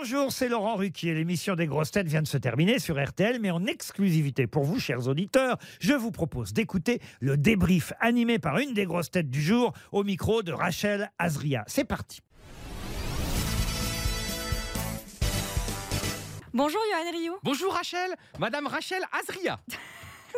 Bonjour, 0.00 0.30
c'est 0.30 0.48
Laurent 0.48 0.76
Ruquier. 0.76 1.12
L'émission 1.12 1.56
des 1.56 1.66
grosses 1.66 1.90
têtes 1.90 2.06
vient 2.06 2.22
de 2.22 2.28
se 2.28 2.38
terminer 2.38 2.78
sur 2.78 3.04
RTL, 3.04 3.40
mais 3.40 3.50
en 3.50 3.66
exclusivité 3.66 4.46
pour 4.46 4.62
vous, 4.62 4.78
chers 4.78 5.08
auditeurs, 5.08 5.58
je 5.80 5.92
vous 5.92 6.12
propose 6.12 6.52
d'écouter 6.52 7.00
le 7.18 7.36
débrief 7.36 7.92
animé 7.98 8.38
par 8.38 8.58
une 8.58 8.74
des 8.74 8.84
grosses 8.84 9.10
têtes 9.10 9.28
du 9.28 9.42
jour 9.42 9.72
au 9.90 10.04
micro 10.04 10.44
de 10.44 10.52
Rachel 10.52 11.10
Azria. 11.18 11.64
C'est 11.66 11.82
parti. 11.82 12.20
Bonjour 16.54 16.80
Yoann 16.92 17.12
Rio. 17.12 17.32
Bonjour 17.42 17.74
Rachel, 17.74 18.14
Madame 18.38 18.68
Rachel 18.68 19.02
Azria. 19.10 19.58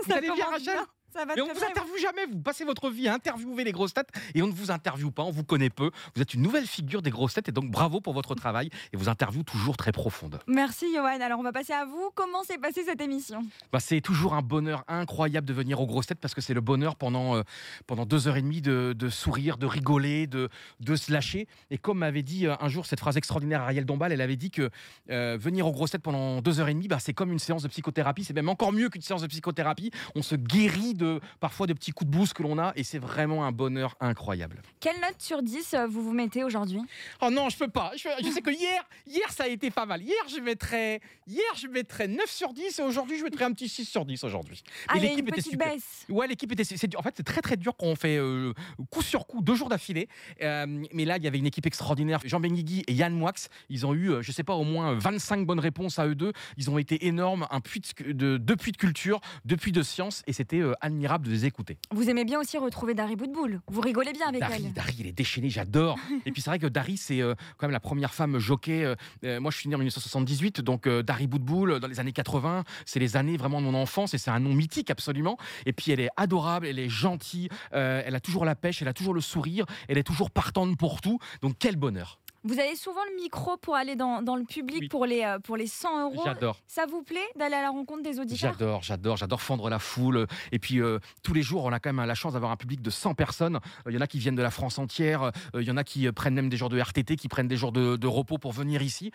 Vous 0.02 0.10
Ça 0.10 0.16
allez 0.16 0.30
bien 0.30 0.46
Rachel? 0.46 0.78
Ça 1.12 1.24
va 1.24 1.34
Mais 1.34 1.42
on 1.42 1.46
très 1.46 1.54
vous 1.54 1.64
interviewe 1.64 1.98
jamais, 1.98 2.26
vous 2.26 2.38
passez 2.40 2.64
votre 2.64 2.88
vie 2.90 3.08
à 3.08 3.14
interviewer 3.14 3.64
les 3.64 3.72
grosses 3.72 3.94
têtes 3.94 4.10
et 4.34 4.42
on 4.42 4.46
ne 4.46 4.52
vous 4.52 4.70
interviewe 4.70 5.10
pas, 5.10 5.22
on 5.24 5.30
vous 5.30 5.44
connaît 5.44 5.70
peu. 5.70 5.90
Vous 6.14 6.22
êtes 6.22 6.34
une 6.34 6.42
nouvelle 6.42 6.66
figure 6.66 7.02
des 7.02 7.10
grosses 7.10 7.34
têtes 7.34 7.48
et 7.48 7.52
donc 7.52 7.70
bravo 7.70 8.00
pour 8.00 8.12
votre 8.12 8.34
travail 8.34 8.70
et 8.92 8.96
vos 8.96 9.08
interviews 9.08 9.42
toujours 9.42 9.76
très 9.76 9.92
profondes. 9.92 10.38
Merci 10.46 10.86
Yoann. 10.94 11.20
Alors 11.20 11.40
on 11.40 11.42
va 11.42 11.52
passer 11.52 11.72
à 11.72 11.84
vous. 11.84 12.10
Comment 12.14 12.42
s'est 12.44 12.58
passée 12.58 12.84
cette 12.84 13.00
émission? 13.00 13.42
Bah, 13.72 13.80
c'est 13.80 14.00
toujours 14.00 14.34
un 14.34 14.42
bonheur 14.42 14.84
incroyable 14.88 15.46
de 15.46 15.52
venir 15.52 15.80
aux 15.80 15.86
grosses 15.86 16.06
têtes 16.06 16.20
parce 16.20 16.34
que 16.34 16.40
c'est 16.40 16.54
le 16.54 16.60
bonheur 16.60 16.96
pendant, 16.96 17.36
euh, 17.36 17.42
pendant 17.86 18.06
deux 18.06 18.28
heures 18.28 18.36
et 18.36 18.42
demie 18.42 18.62
de, 18.62 18.94
de 18.96 19.08
sourire, 19.08 19.56
de 19.56 19.66
rigoler, 19.66 20.26
de, 20.26 20.48
de 20.80 20.96
se 20.96 21.12
lâcher. 21.12 21.48
Et 21.70 21.78
comme 21.78 21.98
m'avait 21.98 22.22
dit 22.22 22.46
euh, 22.46 22.54
un 22.60 22.68
jour 22.68 22.86
cette 22.86 23.00
phrase 23.00 23.16
extraordinaire 23.16 23.62
Ariel 23.62 23.84
Dombal, 23.84 24.12
elle 24.12 24.20
avait 24.20 24.36
dit 24.36 24.50
que 24.50 24.70
euh, 25.10 25.36
venir 25.40 25.66
aux 25.66 25.72
grosses 25.72 25.90
têtes 25.90 26.02
pendant 26.02 26.40
deux 26.40 26.60
heures 26.60 26.68
et 26.68 26.74
demie, 26.74 26.88
bah, 26.88 26.98
c'est 27.00 27.14
comme 27.14 27.32
une 27.32 27.38
séance 27.38 27.62
de 27.62 27.68
psychothérapie. 27.68 28.24
C'est 28.24 28.34
même 28.34 28.48
encore 28.48 28.72
mieux 28.72 28.88
qu'une 28.88 29.02
séance 29.02 29.22
de 29.22 29.26
psychothérapie. 29.26 29.90
On 30.14 30.22
se 30.22 30.36
guérit 30.36 30.94
de 31.00 31.20
parfois 31.40 31.66
de 31.66 31.72
petits 31.72 31.90
coups 31.92 32.10
de 32.10 32.16
boost 32.16 32.32
que 32.34 32.42
l'on 32.42 32.58
a 32.58 32.72
et 32.76 32.84
c'est 32.84 32.98
vraiment 32.98 33.44
un 33.44 33.52
bonheur 33.52 33.96
incroyable. 34.00 34.62
Quelle 34.80 35.00
note 35.00 35.16
sur 35.18 35.42
10 35.42 35.74
euh, 35.74 35.86
vous 35.86 36.02
vous 36.02 36.12
mettez 36.12 36.44
aujourd'hui? 36.44 36.80
Oh 37.20 37.30
non, 37.30 37.48
je 37.48 37.56
peux 37.56 37.68
pas. 37.68 37.92
Je, 37.96 38.08
je 38.24 38.30
sais 38.30 38.40
que 38.42 38.50
hier, 38.50 38.82
hier 39.06 39.30
ça 39.32 39.44
a 39.44 39.48
été 39.48 39.70
pas 39.70 39.86
mal. 39.86 40.02
Hier 40.02 40.22
je 40.32 40.40
mettrais, 40.40 41.00
hier 41.26 41.42
je 41.56 41.66
mettrais 41.66 42.06
9 42.08 42.26
sur 42.30 42.52
10 42.52 42.78
et 42.78 42.82
aujourd'hui 42.82 43.18
je 43.18 43.24
mettrais 43.24 43.44
un 43.44 43.52
petit 43.52 43.68
6 43.68 43.84
sur 43.86 44.04
10 44.04 44.22
aujourd'hui. 44.24 44.62
Mais 44.92 45.00
il 45.00 45.02
y 45.04 45.06
a 45.06 45.10
une 45.10 45.16
l'équipe 45.16 45.28
était 45.28 45.42
petite 45.42 45.58
baisse. 45.58 46.06
Ouais, 46.08 46.26
l'équipe 46.26 46.52
était. 46.52 46.64
c'est- 46.64 46.96
en 46.96 47.02
fait, 47.02 47.14
c'est 47.16 47.22
très 47.24 47.40
très 47.42 47.56
dur 47.56 47.74
quand 47.78 47.86
on 47.86 47.96
fait 47.96 48.16
euh, 48.18 48.52
coup 48.90 49.02
sur 49.02 49.26
coup 49.26 49.40
deux 49.42 49.54
jours 49.54 49.68
d'affilée. 49.68 50.08
Euh, 50.42 50.66
mais 50.92 51.04
là, 51.04 51.16
il 51.16 51.24
y 51.24 51.26
avait 51.26 51.38
une 51.38 51.46
équipe 51.46 51.66
extraordinaire. 51.66 52.20
Jean 52.24 52.40
Benguigui 52.40 52.84
et 52.86 52.92
Yann 52.92 53.12
Moix, 53.14 53.32
ils 53.68 53.86
ont 53.86 53.94
eu, 53.94 54.12
je 54.22 54.32
sais 54.32 54.42
pas, 54.44 54.54
au 54.54 54.64
moins 54.64 54.94
25 54.94 55.46
bonnes 55.46 55.60
réponses 55.60 55.98
à 55.98 56.06
eux 56.06 56.14
deux. 56.14 56.32
Ils 56.56 56.68
ont 56.70 56.78
été 56.78 57.06
énormes, 57.06 57.46
un 57.50 57.60
puits 57.60 57.80
de, 57.98 58.12
de- 58.12 58.36
deux 58.36 58.56
puits 58.56 58.72
de 58.72 58.76
culture, 58.76 59.20
deux 59.44 59.56
puits 59.56 59.72
de 59.72 59.82
science, 59.82 60.22
et 60.26 60.32
c'était 60.32 60.60
euh, 60.60 60.74
admirable 60.90 61.26
de 61.26 61.30
les 61.30 61.46
écouter. 61.46 61.78
Vous 61.92 62.10
aimez 62.10 62.24
bien 62.24 62.38
aussi 62.40 62.58
retrouver 62.58 62.94
Dari 62.94 63.16
Boudboul. 63.16 63.60
Vous 63.68 63.80
rigolez 63.80 64.12
bien 64.12 64.28
avec 64.28 64.40
Dari, 64.40 64.64
elle. 64.66 64.72
Dari, 64.72 64.96
il 64.98 65.06
est 65.06 65.12
déchaîné, 65.12 65.48
j'adore. 65.50 65.96
et 66.26 66.32
puis 66.32 66.42
c'est 66.42 66.50
vrai 66.50 66.58
que 66.58 66.66
Dari, 66.66 66.96
c'est 66.96 67.20
euh, 67.22 67.34
quand 67.56 67.66
même 67.66 67.72
la 67.72 67.80
première 67.80 68.12
femme 68.14 68.38
jockey. 68.38 68.84
euh, 68.84 68.94
euh, 69.24 69.40
moi, 69.40 69.50
je 69.50 69.56
suis 69.58 69.68
né 69.68 69.74
en 69.74 69.78
1978, 69.78 70.60
donc 70.60 70.86
euh, 70.86 71.02
Dari 71.02 71.26
Boudboul, 71.26 71.80
dans 71.80 71.88
les 71.88 72.00
années 72.00 72.12
80, 72.12 72.64
c'est 72.84 72.98
les 73.00 73.16
années 73.16 73.36
vraiment 73.36 73.60
de 73.60 73.66
mon 73.66 73.74
enfance 73.74 74.14
et 74.14 74.18
c'est 74.18 74.30
un 74.30 74.40
nom 74.40 74.54
mythique 74.54 74.90
absolument. 74.90 75.36
Et 75.66 75.72
puis 75.72 75.92
elle 75.92 76.00
est 76.00 76.10
adorable, 76.16 76.66
elle 76.66 76.78
est 76.78 76.88
gentille, 76.88 77.48
euh, 77.72 78.02
elle 78.04 78.14
a 78.14 78.20
toujours 78.20 78.44
la 78.44 78.54
pêche, 78.54 78.82
elle 78.82 78.88
a 78.88 78.92
toujours 78.94 79.14
le 79.14 79.20
sourire, 79.20 79.64
elle 79.88 79.98
est 79.98 80.02
toujours 80.02 80.30
partante 80.30 80.76
pour 80.76 81.00
tout. 81.00 81.18
Donc 81.42 81.54
quel 81.58 81.76
bonheur. 81.76 82.19
Vous 82.42 82.58
avez 82.58 82.74
souvent 82.76 83.00
le 83.14 83.22
micro 83.22 83.56
pour 83.58 83.76
aller 83.76 83.96
dans, 83.96 84.22
dans 84.22 84.36
le 84.36 84.44
public 84.44 84.80
Oui. 84.80 84.88
pour, 84.88 85.04
les, 85.04 85.22
euh, 85.22 85.38
pour 85.38 85.56
les 85.56 85.66
100 85.66 86.04
euros. 86.10 86.22
J'adore. 86.24 86.58
Ça 86.66 86.86
vous 86.86 87.02
plaît 87.02 87.18
d'aller 87.36 87.54
à 87.56 87.62
la 87.62 87.70
rencontre 87.70 88.02
des 88.02 88.18
auditeurs? 88.18 88.52
J'adore, 88.52 88.82
j'adore, 88.82 89.16
j'adore 89.18 89.42
fendre 89.42 89.68
la 89.68 89.78
foule. 89.78 90.26
Et 90.52 90.58
puis 90.58 90.80
euh, 90.80 90.98
tous 91.22 91.34
les 91.34 91.42
jours, 91.42 91.64
on 91.64 91.72
a 91.72 91.78
quand 91.80 91.92
même 91.92 92.06
la 92.06 92.14
chance 92.14 92.32
d'avoir 92.32 92.50
un 92.50 92.56
public 92.56 92.80
de 92.80 92.88
100 92.90 93.14
personnes. 93.14 93.56
Euh, 93.86 93.90
Il 93.90 93.94
y 93.94 93.98
en 93.98 94.00
a 94.00 94.06
qui 94.06 94.18
viennent 94.18 94.36
de 94.36 94.42
la 94.42 94.50
France 94.50 94.78
entière. 94.78 95.24
Euh, 95.24 95.30
Il 95.60 95.64
y 95.68 95.70
en 95.70 95.76
a 95.76 95.84
qui 95.84 96.10
prennent 96.12 96.34
même 96.34 96.48
des 96.48 96.56
jours 96.56 96.70
de 96.70 96.80
RTT, 96.80 97.16
qui 97.16 97.28
prennent 97.28 97.48
des 97.48 97.56
jours 97.56 97.72
de, 97.72 97.96
de 97.96 98.06
repos 98.06 98.38
pour 98.38 98.52
venir 98.52 98.80
ici. 98.82 99.10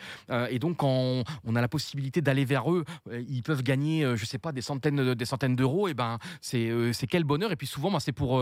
Et 0.49 0.59
donc, 0.59 0.77
quand 0.77 0.87
on, 0.89 1.23
on 1.45 1.55
a 1.55 1.61
la 1.61 1.67
possibilité 1.67 2.21
d'aller 2.21 2.45
vers 2.45 2.71
eux, 2.71 2.85
ils 3.27 3.41
peuvent 3.41 3.63
gagner, 3.63 4.15
je 4.15 4.25
sais 4.25 4.37
pas, 4.37 4.51
des 4.51 4.61
centaines, 4.61 5.13
des 5.13 5.25
centaines 5.25 5.55
d'euros. 5.55 5.87
Et 5.87 5.93
ben, 5.93 6.19
c'est 6.41 6.71
c'est 6.93 7.07
quel 7.07 7.23
bonheur. 7.23 7.51
Et 7.51 7.55
puis 7.55 7.67
souvent, 7.67 7.89
moi, 7.89 7.99
c'est 7.99 8.11
pour 8.11 8.41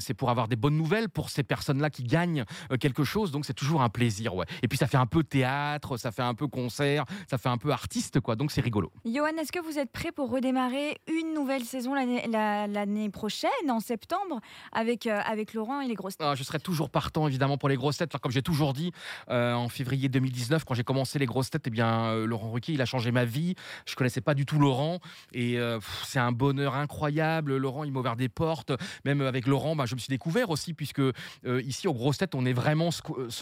c'est 0.00 0.14
pour 0.14 0.30
avoir 0.30 0.48
des 0.48 0.56
bonnes 0.56 0.76
nouvelles 0.76 1.08
pour 1.08 1.30
ces 1.30 1.42
personnes-là 1.42 1.90
qui 1.90 2.04
gagnent 2.04 2.44
quelque 2.80 3.04
chose. 3.04 3.30
Donc, 3.32 3.44
c'est 3.44 3.54
toujours 3.54 3.82
un 3.82 3.87
plaisir, 3.88 4.34
ouais. 4.34 4.46
Et 4.62 4.68
puis, 4.68 4.78
ça 4.78 4.86
fait 4.86 4.96
un 4.96 5.06
peu 5.06 5.22
théâtre, 5.24 5.96
ça 5.96 6.10
fait 6.12 6.22
un 6.22 6.34
peu 6.34 6.46
concert, 6.48 7.04
ça 7.28 7.38
fait 7.38 7.48
un 7.48 7.58
peu 7.58 7.70
artiste, 7.70 8.20
quoi. 8.20 8.36
Donc, 8.36 8.50
c'est 8.52 8.60
rigolo. 8.60 8.92
Johan, 9.04 9.28
est-ce 9.40 9.52
que 9.52 9.60
vous 9.60 9.78
êtes 9.78 9.90
prêt 9.92 10.12
pour 10.12 10.30
redémarrer 10.30 10.98
une 11.08 11.34
nouvelle 11.34 11.64
saison 11.64 11.94
l'année 11.94 12.26
la- 12.28 12.66
l'année 12.66 13.10
prochaine, 13.10 13.50
en 13.70 13.80
septembre, 13.80 14.40
avec, 14.72 15.06
euh, 15.06 15.20
avec 15.24 15.54
Laurent 15.54 15.80
et 15.80 15.88
les 15.88 15.94
grosses 15.94 16.16
têtes 16.16 16.26
Ah, 16.28 16.34
je 16.34 16.42
serai 16.42 16.58
toujours 16.58 16.90
partant 16.90 17.26
évidemment 17.28 17.58
pour 17.58 17.68
les 17.68 17.76
grosses 17.76 17.96
têtes. 17.98 18.10
Enfin, 18.12 18.18
comme 18.20 18.32
j'ai 18.32 18.42
toujours 18.42 18.72
dit 18.72 18.92
euh, 19.30 19.54
en 19.54 19.68
février 19.68 20.08
2019, 20.08 20.64
quand 20.64 20.74
j'ai 20.74 20.84
commencé 20.84 21.18
les 21.18 21.26
grosses 21.26 21.50
têtes, 21.50 21.66
eh 21.66 21.70
bien 21.70 22.06
euh, 22.06 22.26
Laurent 22.26 22.50
Ruquier, 22.50 22.74
il 22.74 22.82
a 22.82 22.86
changé 22.86 23.10
ma 23.12 23.24
vie. 23.24 23.54
Je 23.86 23.94
connaissais 23.94 24.20
pas 24.20 24.34
du 24.34 24.44
tout 24.46 24.58
Laurent 24.58 24.98
et 25.32 25.58
c'est 26.04 26.18
un 26.18 26.32
bonheur 26.32 26.74
incroyable. 26.74 27.56
Laurent, 27.56 27.84
il 27.84 27.92
m'a 27.92 28.00
ouvert 28.00 28.16
des 28.16 28.28
portes. 28.28 28.72
Même 29.04 29.20
avec 29.20 29.46
Laurent, 29.46 29.76
bah, 29.76 29.84
je 29.86 29.94
me 29.94 30.00
suis 30.00 30.08
découvert 30.10 30.50
aussi 30.50 30.74
puisque 30.74 31.00
ici 31.46 31.86
aux 31.88 31.94
grosses 31.94 32.18
têtes, 32.18 32.34
on 32.34 32.44
est 32.44 32.52
vraiment, 32.52 32.90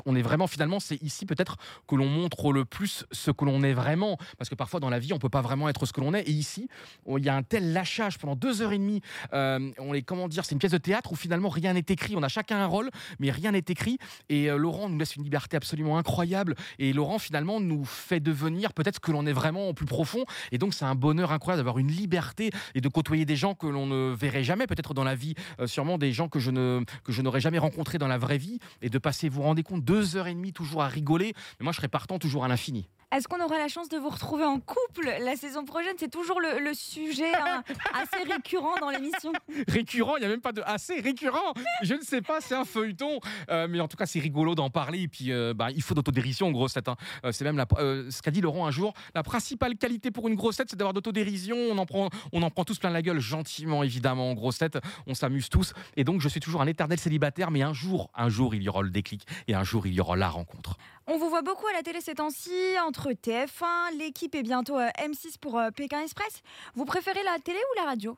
on 0.05 0.15
est 0.17 0.23
vraiment 0.23 0.36
finalement, 0.47 0.81
c'est 0.81 1.03
ici 1.03 1.25
peut-être 1.25 1.57
que 1.89 1.95
l'on 1.95 2.07
montre 2.07 2.53
le 2.53 2.65
plus 2.67 3.07
ce 3.13 3.31
que 3.31 3.45
l'on 3.45 3.63
est 3.63 3.73
vraiment. 3.73 4.19
Parce 4.37 4.51
que 4.51 4.55
parfois 4.55 4.81
dans 4.81 4.91
la 4.91 4.99
vie, 4.99 5.13
on 5.15 5.19
peut 5.19 5.31
pas 5.31 5.41
vraiment 5.41 5.69
être 5.69 5.87
ce 5.87 5.93
que 5.93 6.01
l'on 6.01 6.13
est. 6.13 6.29
Et 6.29 6.33
ici, 6.33 6.69
il 7.09 7.25
y 7.25 7.29
a 7.29 7.35
un 7.35 7.43
tel 7.43 7.73
lâchage 7.73 8.19
pendant 8.19 8.37
deux 8.37 8.61
heures 8.61 8.73
et 8.73 8.79
demie. 8.79 9.01
Euh, 9.33 9.71
on 9.79 9.95
est 9.95 10.03
comment 10.03 10.29
dire, 10.29 10.45
c'est 10.45 10.53
une 10.53 10.59
pièce 10.59 10.73
de 10.73 10.79
théâtre 10.79 11.13
où 11.13 11.17
finalement 11.17 11.49
rien 11.49 11.73
n'est 11.73 11.85
écrit. 11.89 12.15
On 12.17 12.23
a 12.23 12.29
chacun 12.29 12.59
un 12.59 12.67
rôle, 12.67 12.91
mais 13.19 13.31
rien 13.31 13.53
n'est 13.53 13.65
écrit. 13.69 13.99
Et 14.29 14.51
euh, 14.51 14.57
Laurent 14.57 14.89
nous 14.89 14.99
laisse 14.99 15.17
une 15.17 15.25
liberté 15.25 15.57
absolument 15.57 15.97
incroyable. 15.97 16.55
Et 16.79 16.93
Laurent 16.93 17.19
finalement 17.19 17.61
nous 17.61 17.85
fait 17.85 18.21
devenir 18.21 18.73
peut-être 18.73 18.97
ce 18.97 19.01
que 19.01 19.13
l'on 19.13 19.27
est 19.27 19.33
vraiment 19.33 19.69
au 19.69 19.75
plus 19.75 19.87
profond. 19.87 20.25
Et 20.53 20.59
donc 20.59 20.75
c'est 20.75 20.85
un 20.85 20.95
bonheur 20.95 21.33
incroyable 21.33 21.61
d'avoir 21.61 21.79
une 21.79 21.91
liberté 21.91 22.51
et 22.75 22.81
de 22.81 22.89
côtoyer 22.89 23.25
des 23.25 23.37
gens 23.37 23.55
que 23.55 23.67
l'on 23.67 23.87
ne 23.87 24.15
verrait 24.15 24.45
jamais 24.45 24.67
peut-être 24.67 24.95
dans 24.95 25.05
la 25.05 25.15
vie, 25.15 25.35
euh, 25.61 25.67
sûrement 25.67 25.99
des 25.99 26.13
gens 26.13 26.29
que 26.29 26.41
je 26.41 26.51
ne 26.51 26.85
que 27.05 27.13
je 27.13 27.23
n'aurais 27.23 27.41
jamais 27.41 27.59
rencontrés 27.59 27.99
dans 27.99 28.09
la 28.09 28.19
vraie 28.19 28.39
vie 28.39 28.59
et 28.83 28.91
de 28.91 28.99
passer, 28.99 29.29
vous 29.29 29.37
vous 29.37 29.43
rendez 29.43 29.63
compte, 29.63 29.85
deux 29.85 30.17
heures 30.17 30.25
et 30.28 30.34
demie 30.34 30.53
toujours 30.53 30.82
à 30.82 30.88
rigoler. 30.88 31.32
Mais 31.60 31.64
moi 31.64 31.72
je 31.72 31.76
serais 31.78 31.88
partant 31.88 32.19
toujours 32.19 32.44
à 32.44 32.48
l'infini. 32.48 32.88
Est-ce 33.14 33.28
qu'on 33.28 33.41
aura 33.41 33.56
la 33.56 33.69
chance 33.69 33.88
de 33.88 33.97
vous 33.98 34.09
retrouver 34.09 34.44
en 34.44 34.59
couple 34.59 35.06
la 35.20 35.37
saison 35.37 35.64
prochaine? 35.64 35.94
C'est 35.97 36.10
toujours 36.10 36.41
le, 36.41 36.59
le 36.59 36.75
sujet 36.75 37.32
hein, 37.37 37.62
assez 37.94 38.28
récurrent 38.28 38.75
dans 38.81 38.91
l'émission. 38.91 39.32
récurrent, 39.69 40.16
il 40.16 40.20
n'y 40.20 40.26
a 40.26 40.28
même 40.28 40.41
pas 40.41 40.50
de 40.50 40.60
assez 40.66 41.00
récurrent. 41.00 41.54
Je 41.82 41.94
ne 41.94 42.00
sais 42.03 42.20
pas, 42.20 42.41
c'est 42.41 42.56
un 42.56 42.64
feuilleton. 42.64 43.20
Euh, 43.48 43.69
mais 43.70 43.78
en 43.78 43.87
tout 43.87 43.97
cas, 43.97 44.06
c'est 44.06 44.19
rigolo 44.19 44.56
d'en 44.56 44.70
parler. 44.70 45.03
Et 45.03 45.09
puis, 45.09 45.31
euh, 45.31 45.54
bah, 45.54 45.69
il 45.70 45.82
faut 45.82 45.94
d'autodérision, 45.94 46.48
en 46.48 46.50
grosse 46.50 46.72
tête. 46.75 46.88
hein. 46.88 46.97
Euh, 47.25 47.31
c'est 47.31 47.44
même 47.44 47.56
la- 47.56 47.66
euh, 47.78 48.10
ce 48.10 48.22
qu'a 48.22 48.32
dit 48.32 48.41
Laurent 48.41 48.66
un 48.66 48.72
jour. 48.72 48.93
La 49.14 49.22
principale 49.22 49.76
qualité 49.76 50.10
pour 50.10 50.26
une 50.26 50.34
grosse 50.34 50.56
tête, 50.56 50.66
c'est 50.70 50.76
d'avoir 50.76 50.93
d'autodérision. 50.93 51.56
On 51.56 51.78
en 51.78 51.87
prend, 51.87 52.10
on 52.32 52.43
en 52.43 52.50
prend 52.50 52.64
tous 52.64 52.78
plein 52.81 52.91
la 52.91 53.03
gueule, 53.03 53.20
gentiment, 53.20 53.84
évidemment, 53.84 54.31
en 54.32 54.34
grosse 54.34 54.58
tête. 54.58 54.78
On 55.06 55.14
s'amuse 55.14 55.48
tous. 55.48 55.75
Et 55.97 56.03
donc, 56.03 56.20
je 56.20 56.28
suis 56.28 56.41
toujours 56.41 56.60
un 56.60 56.66
éternel 56.66 56.98
célibataire. 56.98 57.53
Mais 57.53 57.62
un 57.62 57.72
jour, 57.72 58.10
un 58.16 58.28
jour, 58.28 58.56
il 58.56 58.64
y 58.64 58.69
aura 58.69 58.82
le 58.82 58.91
déclic. 58.91 59.25
Et 59.47 59.54
un 59.54 59.62
jour, 59.62 59.87
il 59.87 59.94
y 59.94 60.00
aura 60.00 60.16
la 60.16 60.28
rencontre. 60.28 60.77
On 61.06 61.19
vous 61.19 61.28
voit 61.28 61.43
beaucoup 61.43 61.66
à 61.69 61.72
la 61.72 61.82
télé 61.82 62.00
ces 62.00 62.15
temps-ci, 62.15 62.50
entre 62.84 63.12
TF1, 63.12 63.97
l'équipe 63.97 64.34
et 64.34 64.43
bientôt 64.43 64.78
euh, 64.78 64.88
M6 64.99 65.38
pour 65.41 65.59
euh, 65.59 65.71
Pékin 65.71 66.03
Express. 66.03 66.43
Vous 66.75 66.84
préférez 66.84 67.22
la 67.22 67.38
télé 67.38 67.59
ou 67.59 67.81
la 67.81 67.84
radio? 67.84 68.16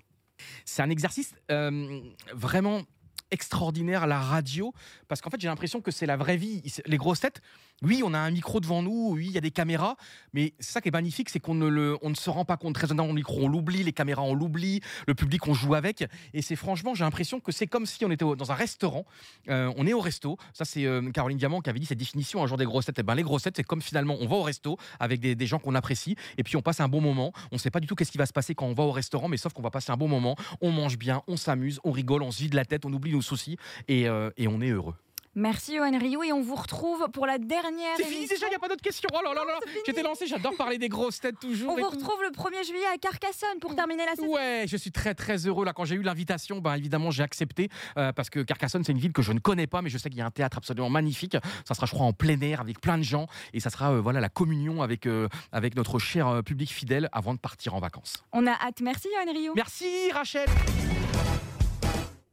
C'est 0.64 0.82
un 0.82 0.90
exercice 0.90 1.34
euh, 1.50 2.00
vraiment 2.32 2.82
extraordinaire 3.30 4.06
la 4.06 4.20
radio 4.20 4.72
parce 5.08 5.20
qu'en 5.20 5.30
fait 5.30 5.40
j'ai 5.40 5.48
l'impression 5.48 5.80
que 5.80 5.90
c'est 5.90 6.06
la 6.06 6.16
vraie 6.16 6.36
vie. 6.36 6.62
Les 6.86 6.96
grosses 6.96 7.20
têtes 7.20 7.40
oui 7.82 8.02
on 8.04 8.12
a 8.12 8.18
un 8.18 8.30
micro 8.30 8.58
devant 8.60 8.82
nous 8.82 9.10
oui 9.12 9.26
il 9.26 9.32
y 9.32 9.38
a 9.38 9.40
des 9.40 9.52
caméras 9.52 9.96
mais 10.32 10.52
ça 10.58 10.80
qui 10.80 10.88
est 10.88 10.92
magnifique 10.92 11.28
c'est 11.28 11.38
qu'on 11.38 11.54
ne 11.54 11.68
le 11.68 11.96
on 12.02 12.10
ne 12.10 12.14
se 12.14 12.30
rend 12.30 12.44
pas 12.44 12.56
compte. 12.56 12.74
Très 12.74 12.86
dans 12.88 13.06
le 13.06 13.12
micro 13.12 13.42
on 13.42 13.48
l'oublie 13.48 13.82
les 13.82 13.92
caméras 13.92 14.22
on 14.22 14.34
l'oublie 14.34 14.80
le 15.06 15.14
public 15.14 15.46
on 15.46 15.54
joue 15.54 15.74
avec. 15.74 16.04
Et 16.34 16.42
c'est 16.42 16.56
franchement 16.56 16.94
j'ai 16.94 17.04
l'impression 17.04 17.40
que 17.40 17.52
c'est 17.52 17.66
comme 17.66 17.86
si 17.86 18.04
on 18.04 18.10
était 18.10 18.24
dans 18.24 18.52
un 18.52 18.54
restaurant 18.54 19.04
Euh, 19.48 19.72
on 19.76 19.86
est 19.86 19.92
au 19.92 20.00
resto. 20.00 20.36
Ça 20.52 20.64
c'est 20.64 20.84
euh, 20.84 21.10
Caroline 21.10 21.38
Diamant 21.38 21.60
qui 21.60 21.70
avait 21.70 21.78
dit 21.78 21.86
cette 21.86 21.98
définition 21.98 22.42
un 22.42 22.46
jour 22.46 22.56
des 22.56 22.64
grosses 22.64 22.86
têtes 22.86 22.98
et 22.98 23.02
ben 23.02 23.14
les 23.14 23.22
grosses 23.22 23.42
têtes 23.42 23.56
c'est 23.56 23.64
comme 23.64 23.82
finalement 23.82 24.16
on 24.20 24.26
va 24.26 24.36
au 24.36 24.42
resto 24.42 24.76
avec 25.00 25.20
des, 25.20 25.34
des 25.34 25.46
gens 25.46 25.58
qu'on 25.58 25.74
apprécie 25.74 26.16
et 26.36 26.42
puis 26.42 26.56
on 26.56 26.62
passe 26.62 26.80
un 26.80 26.88
bon 26.88 27.00
moment. 27.00 27.32
On 27.52 27.58
sait 27.58 27.70
pas 27.70 27.80
du 27.80 27.86
tout 27.86 27.94
qu'est-ce 27.94 28.10
qui 28.12 28.18
va 28.18 28.26
se 28.26 28.32
passer 28.32 28.54
quand 28.54 28.66
on 28.66 28.74
va 28.74 28.82
au 28.84 28.92
restaurant 28.92 29.28
mais 29.28 29.36
sauf 29.36 29.52
qu'on 29.52 29.62
va 29.62 29.70
passer 29.70 29.92
un 29.92 29.96
bon 29.96 30.08
moment. 30.08 30.36
On 30.60 30.70
mange 30.70 30.98
bien 30.98 31.22
on 31.28 31.36
s'amuse 31.36 31.80
on 31.84 31.92
rigole 31.92 32.22
on 32.22 32.30
se 32.30 32.40
vide 32.42 32.54
la 32.54 32.64
tête 32.64 32.84
on 32.84 32.92
oublie 32.92 33.14
nos 33.18 33.22
soucis 33.22 33.56
et, 33.88 34.08
euh, 34.08 34.30
et 34.36 34.46
on 34.48 34.60
est 34.60 34.70
heureux 34.70 34.94
Merci 35.34 35.76
Johan 35.76 35.96
Rio 35.96 36.24
et 36.24 36.32
on 36.32 36.40
vous 36.40 36.56
retrouve 36.56 37.06
pour 37.12 37.24
la 37.24 37.38
dernière 37.38 37.96
c'est 37.96 38.04
fini 38.06 38.26
déjà 38.26 38.46
il 38.46 38.50
n'y 38.50 38.56
a 38.56 38.58
pas 38.58 38.66
d'autres 38.66 38.82
questions 38.82 39.08
oh 39.12 39.20
là 39.22 39.34
là 39.34 39.42
j'étais 39.86 40.02
lancé 40.02 40.26
j'adore 40.26 40.56
parler 40.56 40.78
des 40.78 40.88
grosses 40.88 41.20
têtes 41.20 41.38
toujours 41.38 41.70
On 41.70 41.76
vous 41.76 41.82
tout. 41.82 41.90
retrouve 41.90 42.20
le 42.22 42.30
1er 42.30 42.66
juillet 42.66 42.86
à 42.92 42.98
Carcassonne 42.98 43.60
pour 43.60 43.76
terminer 43.76 44.04
la 44.04 44.16
saison. 44.16 44.34
Ouais, 44.34 44.64
je 44.66 44.76
suis 44.76 44.90
très 44.90 45.14
très 45.14 45.46
heureux 45.46 45.64
là 45.64 45.72
quand 45.72 45.84
j'ai 45.84 45.94
eu 45.94 46.02
l'invitation. 46.02 46.58
Ben 46.58 46.74
évidemment 46.74 47.12
j'ai 47.12 47.22
accepté 47.22 47.68
euh, 47.98 48.10
parce 48.12 48.30
que 48.30 48.40
Carcassonne 48.40 48.82
c'est 48.82 48.90
une 48.90 48.98
ville 48.98 49.12
que 49.12 49.22
je 49.22 49.30
ne 49.32 49.38
connais 49.38 49.68
pas, 49.68 49.80
mais 49.80 49.90
je 49.90 49.98
sais 49.98 50.08
qu'il 50.08 50.18
y 50.18 50.22
a 50.22 50.26
un 50.26 50.32
théâtre 50.32 50.56
absolument 50.58 50.90
magnifique. 50.90 51.36
Ça 51.64 51.74
sera 51.74 51.86
je 51.86 51.92
crois 51.92 52.06
en 52.06 52.12
plein 52.12 52.40
air 52.40 52.60
avec 52.60 52.80
plein 52.80 52.98
de 52.98 53.04
gens 53.04 53.28
et 53.52 53.60
ça 53.60 53.70
sera 53.70 53.92
euh, 53.92 54.00
voilà 54.00 54.18
la 54.20 54.30
communion 54.30 54.82
avec 54.82 55.06
euh, 55.06 55.28
avec 55.52 55.76
notre 55.76 56.00
cher 56.00 56.26
euh, 56.26 56.42
public 56.42 56.72
fidèle 56.72 57.08
avant 57.12 57.34
de 57.34 57.38
partir 57.38 57.76
en 57.76 57.80
vacances. 57.80 58.14
On 58.32 58.44
a 58.46 58.52
hâte. 58.54 58.80
Merci 58.80 59.06
Johan 59.14 59.32
Rio. 59.32 59.52
Merci 59.54 60.10
Rachel. 60.10 60.48